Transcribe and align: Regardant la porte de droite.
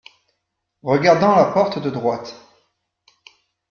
Regardant 0.81 1.35
la 1.35 1.45
porte 1.45 1.77
de 1.77 1.91
droite. 1.91 2.33